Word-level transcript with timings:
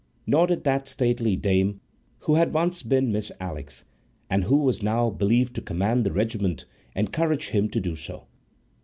Nor 0.25 0.47
did 0.47 0.63
that 0.63 0.87
stately 0.87 1.35
dame, 1.35 1.79
who 2.21 2.33
had 2.33 2.53
once 2.55 2.81
been 2.81 3.11
Miss 3.11 3.31
Alix 3.39 3.85
and 4.31 4.45
who 4.45 4.57
was 4.57 4.81
now 4.81 5.11
believed 5.11 5.53
to 5.57 5.61
command 5.61 6.05
the 6.07 6.11
regiment, 6.11 6.65
encourage 6.95 7.49
him 7.49 7.69
to 7.69 7.79
do 7.79 7.95
so. 7.95 8.25